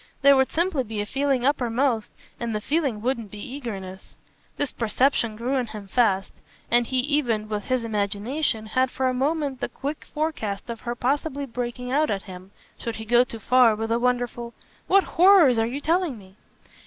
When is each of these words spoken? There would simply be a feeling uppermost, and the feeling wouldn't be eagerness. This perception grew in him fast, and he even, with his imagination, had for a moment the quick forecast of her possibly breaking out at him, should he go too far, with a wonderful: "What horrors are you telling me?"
There 0.23 0.35
would 0.35 0.51
simply 0.51 0.83
be 0.83 0.99
a 0.99 1.05
feeling 1.05 1.45
uppermost, 1.45 2.11
and 2.39 2.55
the 2.55 2.59
feeling 2.59 3.03
wouldn't 3.03 3.29
be 3.29 3.37
eagerness. 3.37 4.15
This 4.57 4.73
perception 4.73 5.35
grew 5.35 5.57
in 5.57 5.67
him 5.67 5.85
fast, 5.87 6.33
and 6.71 6.87
he 6.87 6.97
even, 7.01 7.47
with 7.47 7.65
his 7.65 7.85
imagination, 7.85 8.65
had 8.65 8.89
for 8.89 9.07
a 9.07 9.13
moment 9.13 9.59
the 9.61 9.69
quick 9.69 10.05
forecast 10.05 10.71
of 10.71 10.79
her 10.79 10.95
possibly 10.95 11.45
breaking 11.45 11.91
out 11.91 12.09
at 12.09 12.23
him, 12.23 12.49
should 12.79 12.95
he 12.95 13.05
go 13.05 13.23
too 13.23 13.37
far, 13.37 13.75
with 13.75 13.91
a 13.91 13.99
wonderful: 13.99 14.55
"What 14.87 15.03
horrors 15.03 15.59
are 15.59 15.67
you 15.67 15.79
telling 15.79 16.17
me?" 16.17 16.33